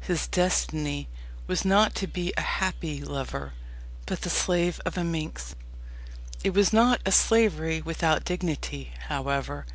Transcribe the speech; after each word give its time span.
His 0.00 0.26
destiny 0.26 1.06
was 1.46 1.62
not 1.62 1.94
to 1.96 2.06
be 2.06 2.32
a 2.32 2.40
happy 2.40 3.04
lover, 3.04 3.52
but 4.06 4.22
the 4.22 4.30
slave 4.30 4.80
of 4.86 4.96
a 4.96 5.04
"minx." 5.04 5.54
It 6.42 6.54
was 6.54 6.72
not 6.72 7.02
a 7.04 7.12
slavery 7.12 7.82
without 7.82 8.24
dignity, 8.24 8.94
however. 9.10 9.66